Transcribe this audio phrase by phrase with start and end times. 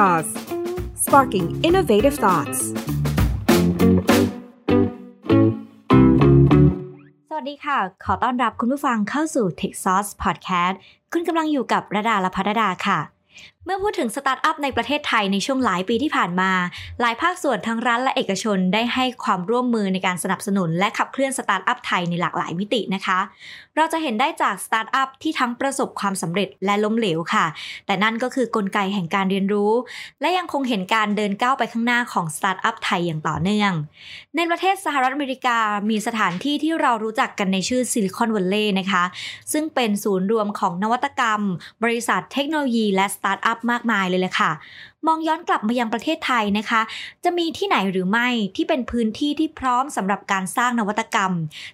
[0.00, 0.28] Sauce
[1.04, 2.60] sparking innovative thoughts
[7.28, 10.74] สวัสดีค่ะ ขอต้อนรับคุณผู้ฟังเข้าสู่ Techsauce Podcast
[11.12, 12.98] คุณกำลังอยู่กับระดาละพัดดาค่ะ
[13.66, 16.52] เมื่อพูดถึงสตาร์ทอัพในประเทศไทยในช่วงหลายปีที่ผ่านมา
[17.00, 23.18] หลายภาคส่วนทั้งรัฐและเอกชนได้ให้ความร่วมมือในการสนับสนุน และขับเคลื่อนสตาร์ทอัพไทยในหลากหลายมิตินะคะ
[23.76, 27.46] เราจะเห็นได้จากสตาร์ทอัพที่ทั้งประสบความสำเร็จและล้มเหลวค่ะ
[27.86, 29.72] แต่นั่นก็คือกลไกแห่งการเรียนรู้
[30.20, 33.72] และยังคงเห็นการเดินก้าวไปข้างหน้าของสตาร์ทอัพไทยอย่างต่อเนื่อง
[34.36, 35.58] ในประเทศสหรัฐอเมริกา
[35.90, 39.04] มีสถานที่ที่เรารู้จักกันในชื่อซิลิคอนวัลเลย์นะคะ
[39.52, 41.40] ซึ่งเป็นศูนย์รวมของนวัตกรรม
[41.82, 44.50] บริษัทเทคโนโลยีและสตาร์ทอัพมากมายเลยแหละค่ะ
[45.06, 46.80] มองย้อนกลับมายังประเทศไทยนะคะ
[47.24, 51.32] จะมีที่ไหนหรือไม่ที่เป็นพื้นที่ที่พร้อมสำหรับการสร้างนวัตกรรม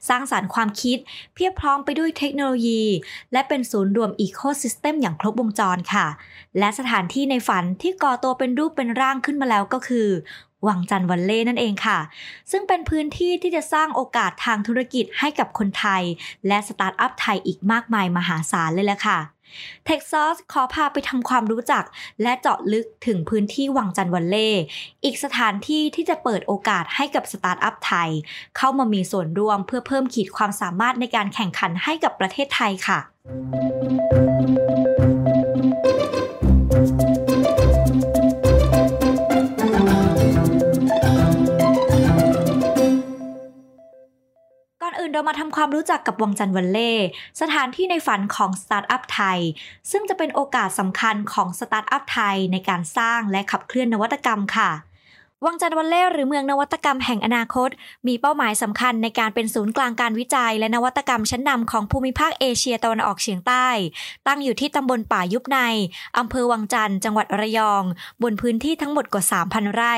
[0.08, 0.98] สร้างสรรค์ความคิด
[1.34, 2.84] เพียบพร้อมไปด้วยเทคโนโลยี
[3.32, 6.06] และเป็นศูนย์รวม ecosystem อย่างครบวงจรค่ะ
[6.58, 10.08] และสถานที่ในฝันที่ก่อตัวเป็นรูปเป็นร่างขึ้นมาแล้วก็คือ
[10.66, 11.98] วังจันทร์ Valley นั่นเองค่ะ
[12.50, 16.02] ซึ่งเป็นพื้นที่ที่จะสร้างโอกาสทางธุรกิจให้กับคนไทย
[16.46, 19.18] และสตาร์ทอัพไทยอีกมากมายมหาศาลเลยแหละค่ะ
[19.86, 21.84] Techsauce ขอพาไปทำความรู้จัก
[22.22, 24.50] และเจาะลึกถึงพื้นที่วังจันทร์ Valley
[25.04, 28.10] อีกสถานที่ที่จะเปิดโอกาสให้กับสตาร์ทอัพไทย
[28.56, 32.98] เข้ามามีส่วนร่วมเพื่อเพิ่มขีดความสามารถในการแข่งขันให้กับประเทศไทยค่ะ
[45.06, 46.92] งั้นเรามาทำความรู้จักกับวังจันทร์ Valley
[47.40, 49.38] สถานที่ในฝันของสตาร์ทอัพไทย
[49.90, 54.70] ซึ่งจะเป็นโอกาสสำคัญของสตาร์ทอัพไทยในการสร้างและขับเคลื่อนนวัตกรรมค่ะ
[55.44, 57.70] วังจันทร์วันเล่หรือเมืองนวัตกรรมแห่งอนาคต
[58.06, 63.68] มีเป้าหมายสำคัญในการเป็นศูนย์กลางการวิจัย และนวัตกรรมชั้นนำของภูมิภาคเอเชียตะวันออกเฉียงใต้
[64.27, 65.58] ตั้งอยู่ที่ตำบลป่ายุบใน
[66.18, 67.82] อำเภอวังจันทร์จังหวัดระยอง
[68.22, 69.94] บนพื้นที่ทั้งหมดกว่า 3,000 ไร่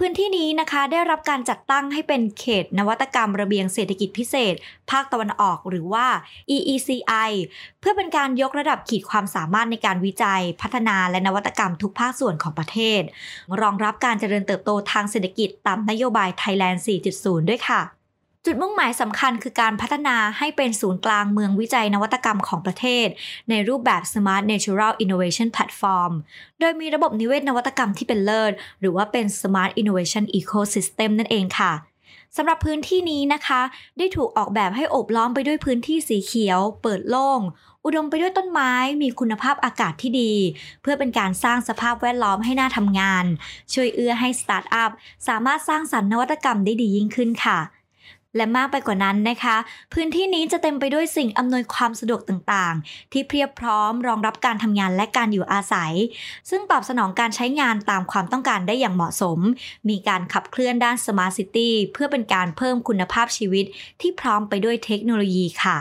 [0.00, 4.54] พื้นที่นี้นะคะได้รับการจัดตั้งให้เป็นเขตนวัตกรรมระเบียงเศรษฐกิจพิเศษ
[4.90, 6.06] ภาคตะวันออกหรือว่า
[6.56, 7.30] EECI
[7.80, 13.02] เพื่อเป็นการยกระดับขีดความสามารถในการวิจัย พัฒนาและนวัตกรรมทุกภาคส่วนของประเทศ
[13.60, 16.78] รองรับการเจริญเติบโตทางเศรษฐกิจตามนโยบาย Thailand
[17.14, 17.95] 4.0 ด้วยค่ะ
[18.48, 23.06] จุดมุ่งหมายสำคัญคือการพัฒนาให้เป็นศูนย์กลางเมืองวิจัยนวัตกรรมของประเทศ
[23.50, 26.12] ในรูปแบบ Smart Natural Innovation Platform
[26.60, 31.72] โดยมีระบบนิเวศนวัตกรรมที่เป็นเลิศ หรือว่าเป็น Smart Innovation Ecosystem นั่นเองค่ะ
[32.36, 33.60] สำหรับพื้นที่นี้นะคะ
[33.98, 37.40] ได้ถูกออกแบบให้อบล้อมไปด้วยพื้นที่สีเขียว เปิดโล่ง
[37.84, 40.32] อุดมไปด้วยต้นไม้ มีคุณภาพอากาศที่ดี
[40.82, 43.24] เพื่อเป็นการสร้างสภาพแวดล้อมให้น่าทำงาน
[43.72, 44.90] ช่วยเอื้อให้สตาร์ทอัพ
[45.28, 47.58] สามารถสร้างสรรค์นวัตกรรมได้ดียิ่งขึ้นค่ะ
[48.36, 49.56] และมากไปกว่านั้นนะคะ
[49.92, 55.92] พื้นที่นี้จะเต็มไปด้วยสิ่งอำนวยความสะดวกต่างๆ ที่เพียบพร้อมรองรับการทำงานและการอยู่อาศัย
[56.50, 59.38] ซึ่งตอบสนองการใช้งานตามความต้องการได้อย่างเหมาะสม
[59.88, 63.64] มีการขับเคลื่อนด้าน smart city เพื่อเป็นการเพิ่มคุณภาพชีวิต
[64.00, 65.78] ที่พร้อมไปด้วยเทคโนโลยีค่ะ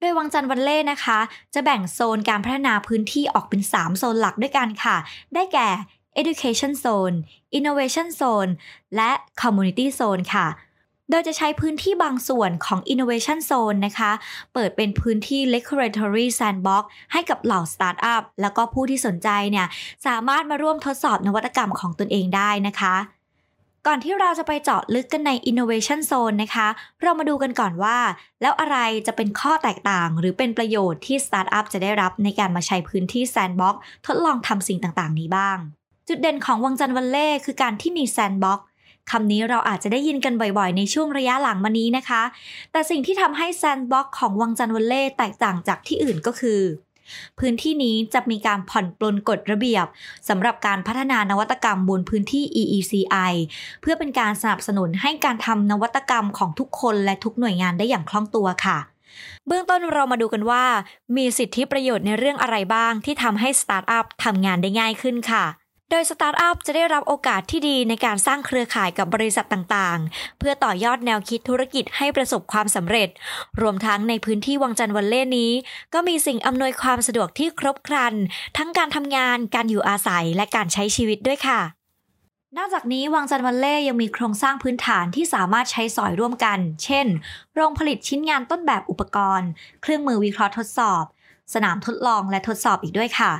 [0.00, 1.18] โดยวังจันทร์วันเล่นะคะ
[1.54, 4.96] จะแบ่งโซนการพัฒนาพื้นที่ออกเป็น 3 โซนหลักด้วยกันค่ะ
[5.34, 5.68] ได้แก่
[6.20, 7.16] education zone
[7.58, 8.50] innovation zone
[8.96, 10.46] และ community zone ค่ะ
[11.10, 14.12] โดยจะใช้พื้นที่บางส่วนของ Innovation Zone นะคะ
[14.54, 19.66] เปิดเป็นพื้นที่ Laboratory Sandbox ให้กับเหล่าสตาร์ทอัพแล้วก็ผู้ที่สนใจเนี่ย
[20.06, 22.96] สามารถมาร่วมทดสอบนวัตกรรมของตนเองได้นะคะ
[23.86, 26.68] ก่อนที่เราจะไปเจาะลึกกันใน Innovation Zone นะคะ
[27.02, 27.98] เรามาดูกันก่อนว่า
[28.42, 28.76] แล้วอะไร
[29.06, 33.74] จะเป็นข้อแตกต่าง หรือเป็นประโยชน์ที่สตาร์ทอัพจะได้รับในการมาใช้พื้นที่ Sandbox
[34.06, 35.58] ทดลองทำสิ่งต่างๆ นี้บ้าง
[36.08, 38.58] จุดเด่นของวังจันทร์วันเล่คือการที่มี Sandbox
[39.10, 42.22] คำนี้เราอาจจะได้ยินกันบ่อยๆ ในช่วงระยะหลังมานี้นะคะ
[42.72, 46.60] แต่สิ่งที่ทำให้แซนด์บ็อกของวังจันวลเล่แตกต่างจากที่อื่นก็คือ
[47.38, 49.86] พื้นที่นี้จะมีการผ่อนปลนกฎระเบียบ
[50.28, 53.32] สำหรับการพัฒนานวัตกรรมบนพื้นที่ EECI
[53.80, 58.78] เพื่อเป็นการสนับสนุนให้การทำนวัตกรรมของทุกคนและทุกหน่วยงานได้อย่างคล่องตัวค่ะ
[59.46, 60.64] เบื้องต้นเรามาดูกันว่า
[61.16, 65.44] มีสิทธิประโยชน์ในเรื่องอะไรบ้างที่ทำให้สตาร์ทอัพทำงานได้ง่ายขึ้นค่ะ
[65.92, 73.08] โดยสตาร์ทอัพจะได้รับโอกาสที่ดีในการสร้างเครือข่ายกับบริษัทต่างๆ เพื่อต่อยอดแนวคิดธุรกิจให้ประสบความสำเร็จ
[73.60, 75.52] รวมทั้งในพื้นที่วังจันทร์ Valley นี้
[75.94, 78.14] ก็มีสิ่งอำนวยความสะดวกที่ครบครัน
[78.56, 81.60] ทั้งการทำงาน การอยู่อาศัย และการใช้ชีวิตด้วยค่ะ
[82.58, 87.06] นอกจากนี้วังจันทร์ Valley ยังมีโครงสร้างพื้นฐานที่สามารถใช้สอยร่วมกัน เช่น
[87.54, 89.48] โรงผลิตชิ้นงานต้นแบบอุปกรณ์
[89.82, 91.04] เครื่องมือวิเคราะห์ทดสอบ
[91.54, 93.32] สนามทดลองและทดสอบอีกด้วยค่ะ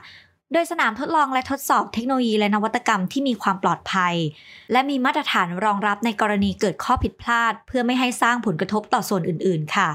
[0.53, 4.15] โดยสนามทดลองและทดสอบเทคโนโลยีและนวัตกรรมที่มีความปลอดภัย
[4.73, 9.89] และมีมาตรฐานรองรับในกรณีเกิดข้อผิดพลาด เพื่อไม่ให้สร้างผลกระทบต่อส่วนอื่น ๆ ค่ะ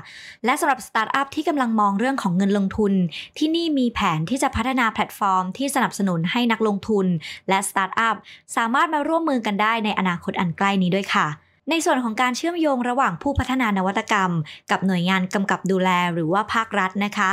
[0.45, 2.93] และสำหรับสตาร์ทอัพที่กำลังมองเรื่องของเงินลงทุน
[3.37, 7.05] ที่นี่มีแผนที่จะพัฒนาแพลตฟอร์ม ที่สนับสนุนให้นักลงทุน
[7.49, 8.15] และสตาร์ทอัพ
[8.55, 11.27] สามารถมาร่วมมือกันได้ในอนาคตอันใกล้นี้ด้วยค่ะ
[11.69, 14.31] ในส่วนของการเชื่อมโยงระหว่างผู้พัฒนานวัตกรรม
[14.71, 17.31] กับหน่วยงานกำกับดูแลหรือว่าภาครัฐนะคะ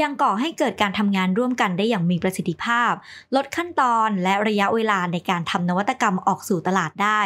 [0.00, 2.92] ยังก่อให้เกิดการทำงานร่วมกันได้อย่างมีประสิทธิภาพ
[3.34, 7.20] ลดขั้นตอนและระยะเวลาในการทำนวัตกรรมออกสู่ตลาดได้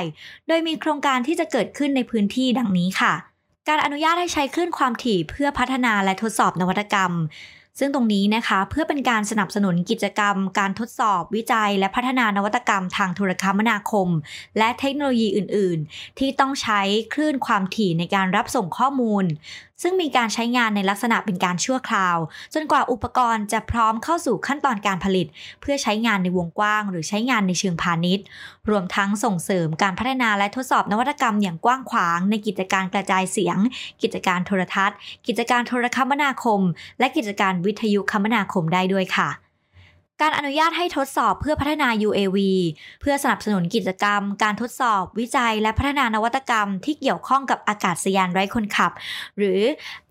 [0.49, 3.15] โดยมีโครงการที่จะเกิดขึ้นในพื้นที่ดังนี้ค่ะ
[3.69, 7.13] การอนุญาตให้ใช้คลื่นความถี่เพื่อพัฒนาและทดสอบนวัตกรรม
[7.79, 14.09] ซึ่งตรงนี้นะคะเพื่อเป็นการสนับสนุนกิจกรรม การทดสอบวิจัย และพัฒนานวัตกรรมทางโทรคมนาคม
[14.59, 16.81] และเทคโนโลยีอื่น ๆ ที่ต้องใช้
[17.15, 19.25] คลื่นความถี่ในการรับส่งข้อมูล
[19.83, 22.17] ซึ่งมีการใช้งานในลักษณะเป็นการชั่วคราว
[22.55, 25.27] จนกว่าอุปกรณ์จะพร้อมเข้าสู่ขั้นตอนการผลิต
[25.61, 28.25] เพื่อใช้งานในวงกว้าง หรือใช้งานในเชิงพาณิชย์
[28.71, 33.59] รวมทั้งส่งเสริมการพัฒนาและทดสอบนวัตกรรมอย่างกว้างขวาง ในกิจการกระจายเสียง
[34.03, 34.97] กิจการโทรทัศน์
[35.27, 36.61] กิจการโทรคมนาคม
[36.99, 39.48] และกิจการวิทยุคมนาคมได้ด้วยค่ะ
[40.23, 42.39] การอนุญาตให้ทดสอบเพื่อพัฒนา UAV
[43.01, 48.93] เพื่อสนับสนุนกิจกรรม การทดสอบวิจัยและพัฒนานวัตกรรมที่เกี่ยวข้องกับอากาศยานไร้คนขับ
[49.39, 49.61] หรือ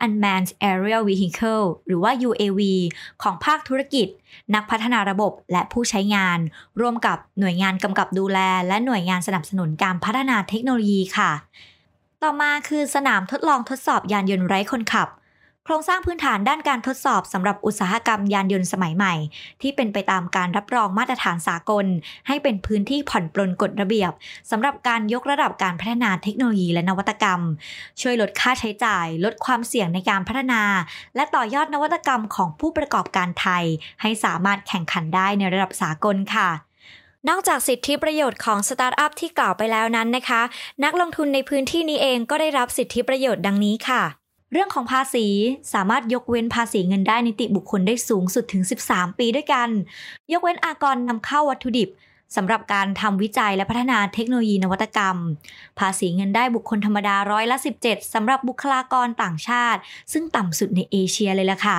[0.06, 2.62] Unmanned Aerial Vehicle หรือว่า UAV
[3.24, 4.08] ของภาคธุรกิจ
[4.56, 6.40] นักพัฒนาระบบและผู้ใช้งาน
[6.80, 11.32] ร่วมกับหน่วยงานกำกับดูแล และหน่วยงานสนับสนุนการพัฒนาเทคโนโลยีค่ะ
[12.24, 15.10] ต่อมาคือสนามทดลองทดสอบยานยนต์ไร้คนขับ
[15.70, 19.14] ครงสร้างพื้นฐานด้านการทดสอบสำหรับอุตสาหกรรมยานยนต์สมัยใหม่
[19.62, 21.86] ที่เป็นไปตามการรับรองมาตรฐานสากล
[22.28, 24.12] ให้เป็นพื้นที่ผ่อนปลนกฎระเบียบ
[24.52, 27.42] สำหรับการยกระดับการพัฒนาเทคโนโลยีและนวัตกรรม
[28.02, 30.62] ช่วยลดค่าใช้จ่าย ลดความเสี่ยงในการพัฒนา
[31.16, 33.64] และต่อยอดนวัตกรรมของผู้ประกอบการไทย
[34.02, 36.50] ให้สามารถแข่งขันได้ในระดับสากลค่ะ
[37.30, 40.42] นอกจากสิทธิประโยชน์ของสตาร์ทอัพที่กล่าวไปแล้วนั้นนะคะ
[40.84, 45.26] นักลงทุนในพื้นที่นี้เองก็ได้รับสิทธิประโยชน์ดังนี้ค่ะ เรื่องของภาษี
[45.74, 49.70] สามารถยกเว้นภาษีเงินได้นิติบุคคลได้สูงสุดถึง 13 ปีด้วยกัน
[50.32, 51.90] ยกเว้นอากรนำเข้าวัตถุดิบ
[52.36, 55.18] สำหรับการทำวิจัยและพัฒนาเทคโนโลยีนวัตกรรม
[55.80, 59.80] ภาษีเงินได้บุคคลธรรมดาร้อยละ 17สำหรับบุคลากรต่างชาติ
[60.14, 61.78] ซึ่งต่ำสุดในเอเชียเลยล่ะค่ะ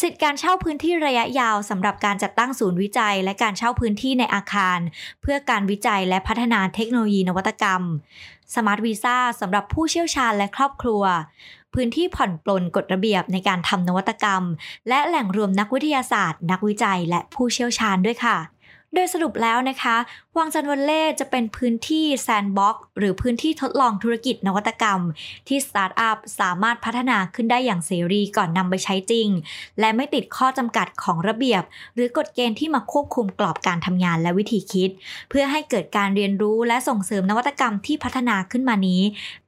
[0.00, 4.78] สิทธิการเช่าพื้นที่ระยะยาวสำหรับการจัดตั้งศูนย์วิจัย และการเช่าพื้นที่ในอาคาร
[5.22, 7.82] เพื่อการวิจัยและพัฒนาเทคโนโลยีนวัตกรรม
[8.54, 11.02] smart visa สำหรับผู้เชี่ยวชาญและครอบครัว
[11.76, 14.42] พื้นที่ผ่อนปลนกฎระเบียบในการทำนวัตกรรม
[14.88, 18.36] และแหล่งรวมนักวิทยาศาสตร์ นักวิจัย และผู้เชี่ยวชาญด้วยค่ะ
[18.98, 19.96] โดยสรุปแล้วนะคะ
[20.38, 25.00] วังจันทร์ Valley จะเป็นพื้นที่ sandbox หรือพื้นที่ทดลองธุรกิจนวัตกรรม
[25.48, 29.28] ที่สตาร์ทอัพสามารถพัฒนาขึ้นได้อย่างเสรีก่อนนำไปใช้จริง
[29.80, 31.62] และไม่ติดข้อจำกัดของระเบียบ
[31.94, 34.90] หรือกฎเกณฑ์ที่มาควบคุมกรอบการทำงานและวิธีคิด
[35.30, 39.02] เพื่อให้เกิดการเรียนรู้และส่งเสริมนวัตกรรมที่พัฒนาขึ้นมานี้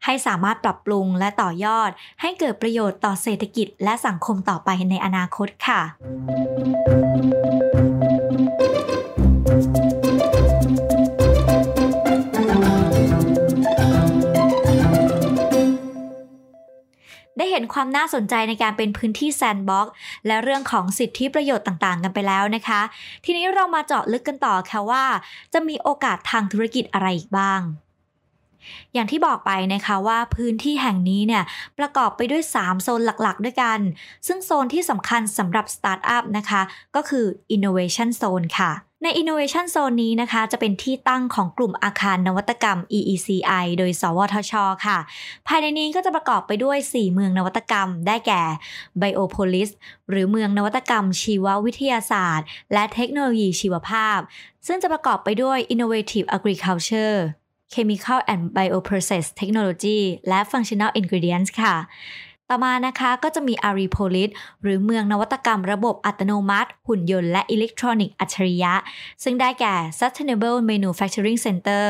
[0.04, 1.90] ให้สามารถปรับปรุงและต่อยอด
[2.20, 5.80] ให้เกิดประโยชน์ต่อเศรษฐกิจ และสังคมต่อไปในอนาคตค่ะ
[7.72, 7.88] ได้
[17.80, 19.88] ความน่าสนใจในการเป็นพื้นที่ sandbox
[20.26, 22.80] และเรื่องของสิทธิประโยชน์ต่างๆ กันไปแล้วนะคะ
[23.25, 25.04] ทีนี้เรามาเจาะลึกกันต่อค่ะว่า
[25.52, 27.60] จะมีโอกาสทางธุรกิจอะไรอีกบ้าง
[28.94, 31.42] อย่างที่บอกไปนะคะว่าพื้นที่แห่งนี้เนี่ย
[31.78, 33.78] ประกอบไปด้วย 3 โซนหลักๆ ด้วยกัน
[34.26, 36.62] ซึ่งโซนที่สำคัญสำหรับสตาร์ทอัพนะคะ
[36.96, 38.72] ก็คือ Innovation Zone ค่ะ
[39.02, 44.52] ใน Innovation Zone นี้นะคะจะเป็นที่ตั้งของกลุ่มอาคารนวัตกรรม EECI โดย สวทช
[44.87, 44.99] ค่ะ
[45.46, 48.42] ภายในนี้ก็จะประกอบไปด้วย 4 เมืองนวัตกรรม ได้แก่
[49.00, 49.70] Biopolis
[50.11, 54.18] หรือเมืองนวัตกรรม ชีววิทยาศาสตร์ และเทคโนโลยีชีวภาพ
[54.66, 57.18] ซึ่งจะประกอบไปด้วย Innovative Agriculture
[57.75, 61.76] Chemical and Bioprocess Technology และ Functional Ingredients ค่ะ
[62.50, 64.30] ต่อมานะคะก็จะมี ARIPOLIS
[64.62, 68.75] หรือเมืองนวัตกรรมระบบอัตโนมัติ หุ่นยนต์และอิเล็กทรอนิกส์อัจฉริยะ
[69.23, 71.85] ซึ่งได้แก่ Sustainable Manufacturing Center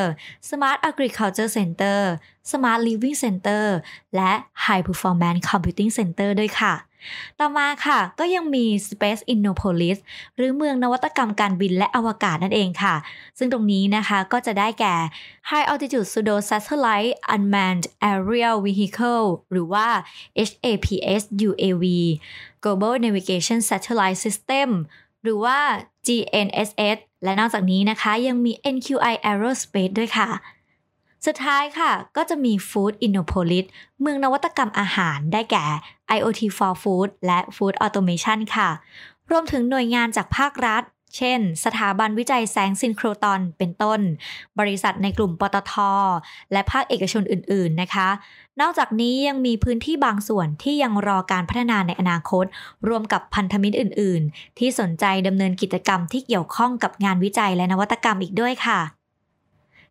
[0.49, 1.99] Smart Agriculture Center
[2.51, 3.65] Smart Living Center
[4.17, 4.33] และ
[4.65, 6.88] High Performance Computing Center ด้วยค่ะ
[7.39, 9.99] ต่อมาค่ะก็ยังมี Space Innopolis
[10.37, 12.95] หรือเมืองนวัตกรรมการบินและอวกาศนั่นเองค่ะ
[13.39, 14.95] ซึ่งตรงนี้นะคะก็จะได้แก่
[15.51, 19.87] High Altitude Pseudo Satellite Unmanned Aerial Vehicle หรือว่า
[20.49, 21.85] HAPS UAV
[22.63, 24.69] Global Navigation Satellite System
[25.23, 25.59] หรือว่า
[26.07, 30.31] GNSS และนอกจากนี้นะคะยังมี NQI Aerospace ด้วยค่ะ
[31.27, 33.67] สุดท้ายค่ะ ก็จะมี Food Innopolis
[34.01, 35.67] เมืองนวัตกรรมอาหารได้แก่
[36.17, 38.69] IoT for Food และ Food Automation ค่ะ
[39.31, 40.83] รวมถึงหน่วยงานจากภาครัฐ
[41.17, 44.01] เช่น สถาบันวิจัยแสงซินโครตอนเป็นต้น
[44.59, 45.75] บริษัทในกลุ่มปตท
[46.53, 48.09] และภาคเอกชนอื่น ๆ นะคะ
[48.61, 52.45] นอกจากนี้ยังมีพื้นที่บางส่วนที่ยังรอการพัฒนาในอนาคต
[52.89, 58.98] ร่วมกับพันธมิตรอื่น ๆ ที่สนใจดำเนินกิจกรรมที่เกี่ยวข้องกับงานวิจัยและนวัตกรรมอีกด้วยค่ะ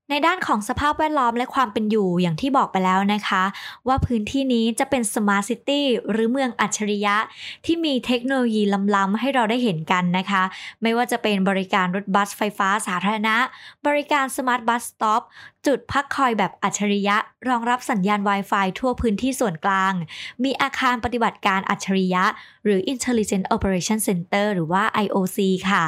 [0.09, 3.43] ในด้านของสภาพแวดล้อมและความเป็นอยู่อย่างที่บอกไปแล้วนะคะ
[3.87, 7.15] ว่าพื้นที่นี้จะเป็น smart city หรือเมืองอัจฉริยะ
[7.65, 8.63] ที่มีเทคโนโลยี
[8.95, 10.43] ล้ำๆให้เราได้เห็นกันนะคะ
[10.81, 13.35] ไม่ว่าจะเป็นบริการรถบัสไฟฟ้าสาธารณะ
[13.87, 15.21] บริการ smart bus stop
[15.67, 17.17] จุดพักคอยแบบอัจฉริยะ
[17.49, 19.93] รองรับสัญญาณ Wi-Fi ทั่วพื้นที่ส่วนกลาง
[20.43, 22.23] มีอาคารปฏิบัติการอัจฉริยะ
[22.63, 25.37] หรือ Intelligent Operation Center หรือว่า IOC
[25.69, 25.83] ค่ะ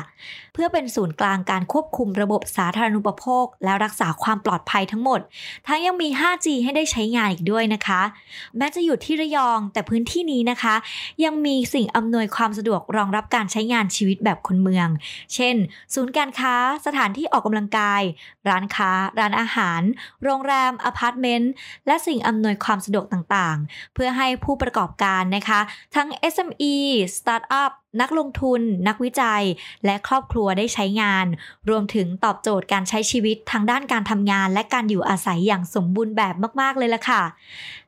[0.53, 5.19] เพื่อเป็นศูนย์กลางการควบคุมระบบสาธารณูปโภค และรักษาความปลอดภัยทั้งหมด
[5.67, 8.01] ทั้งยังมี 5G ให้ได้ใช้งานอีกด้วยนะคะ
[8.57, 10.75] แม้จะอยู่ที่ระยองแต่พื้นที่นี้นะคะ
[11.23, 14.87] ยังมีสิ่งอำนวยความสะดวกรองรับการใช้งานชีวิตแบบคนเมือง
[15.33, 15.55] เช่น
[15.93, 16.55] ศูนย์การค้า
[16.85, 18.01] สถานที่ออกกำลังกาย
[18.49, 19.68] ร้านค้า ร้านอาหาร
[20.23, 21.51] โรงแรมอพาร์ตเมนต์
[21.87, 25.59] และสิ่งอำนวยความสะดวกต่างๆ เพื่อให้ผู้ประกอบการนะคะ
[25.95, 26.73] ทั้ง SME
[27.17, 29.43] สตาร์ทอัพนักลงทุน นักวิจัย
[29.85, 31.25] และครอบครัวได้ใช้งาน
[31.69, 37.23] รวมถึงตอบโจทย์การใช้ชีวิตทางด้านการทำงาน และการอยู่อาศัยอย่างสมบูรณ์แบบมาก ๆ เลยล่ะค่ะ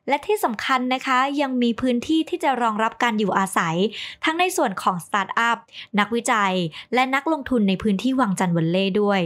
[0.08, 3.76] และที่สำคัญนะคะยังมีพื้นที่ที่จะรองรับการอยู่อาศัย
[4.24, 5.58] ทั้งในส่วนของสตาร์ทอัพ
[5.98, 6.54] นักวิจัย
[6.94, 9.20] และนักลงทุนในพื้นที่วังจันทร์ Valley ด้วย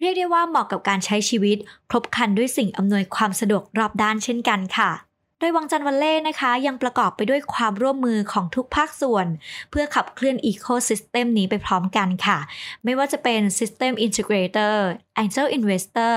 [0.00, 1.56] เรียกได้ว่าเหมาะกับการใช้ชีวิต
[1.90, 5.09] ครบครันด้วยสิ่งอำนวยความสะดวกรอบด้านเช่นกันค่ะ
[5.42, 9.26] ดยวังจันทร์วันเล่นะคะ ยังประกอบไปด้วยความร่วมมือของทุกภาคส่วน
[9.70, 12.38] เพื่อขับเคลื่อนอีโคซิสเต็มนี้ไปพร้อมกันค่ะ
[12.84, 14.76] ไม่ว่าจะเป็น System Integrator
[15.22, 16.16] Angel Investor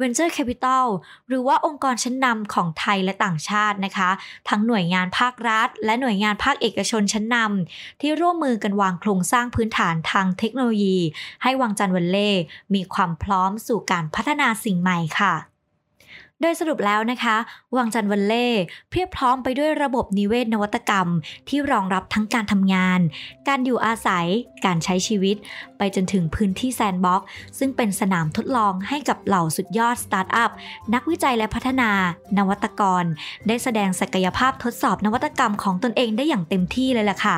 [0.00, 0.86] Venture Capital
[1.28, 4.10] หรือว่าองค์กรชั้นนำของไทยและต่างชาตินะคะ
[4.50, 10.98] ทั้งหน่วยงานภาครัฐ และหน่วยงานภาคเอกชนชั้นนำที่ร่วมมือกันวางโครงสร้างพื้นฐานทางเทคโนโลยี
[11.42, 12.30] ให้วังจันทร์ Valley
[12.74, 15.53] มีความพร้อมสู่การพัฒนาสิ่งใหม่ค่ะ
[16.42, 17.36] โดยสรุปแล้วนะคะ
[17.76, 18.48] วังจันทร์ Valley
[18.90, 21.08] เพียบพร้อมไปด้วยระบบนิเวศนวัตกรรม
[21.48, 23.00] ที่รองรับทั้งการทำงาน
[23.48, 24.26] การอยู่อาศัย
[24.64, 25.36] การใช้ชีวิต
[25.78, 27.26] ไปจนถึงพื้นที่ sandbox
[27.58, 30.50] ซึ่งเป็นสนามทดลองให้กับเหล่าสุดยอดสตาร์ทอัพ
[30.94, 31.90] นักวิจัยและพัฒนา
[32.38, 33.04] นวัตกร
[33.48, 37.36] ได้แสดงศักยภาพทดสอบนวัตกรรมของตนเองได้อย่างเต็มที่เลยล่ะค่ะ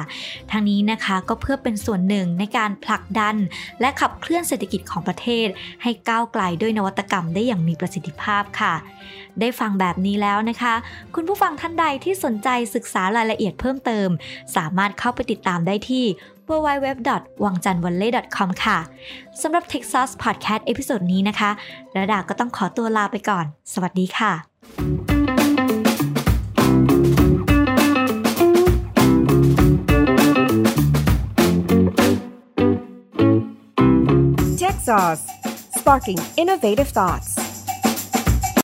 [0.50, 3.36] ทั้งนี้นะคะก็เพื่อเป็นส่วนหนึ่งในการผลักดัน
[3.80, 5.48] และขับเคลื่อนเศรษฐกิจของประเทศ
[5.82, 8.74] ให้ก้าวไกลด้วยนวัตกรรมได้อย่างมีประสิทธิภาพค่ะ
[9.40, 10.74] ได้ฟังแบบนี้แล้วนะคะ
[11.14, 14.08] คุณผู้ฟังท่านใดที่สนใจศึกษารายละเอียดเพิ่มเติม
[14.56, 16.04] สามารถเข้าไปติดตามได้ที่
[16.48, 18.78] www.wangchanvalley.com ค่ะ
[19.42, 21.50] สำหรับ Techsauce Podcast episode นี้นะคะ
[21.96, 24.32] ระดาก็ต้องขอตัวลาไปก่อน สวัสดีค่ะ
[34.62, 35.20] Texas
[35.76, 37.45] Sparking Innovative Thoughts